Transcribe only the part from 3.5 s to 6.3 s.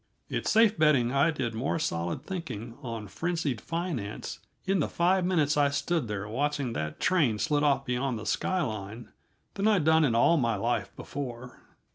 finance in the five minutes I stood there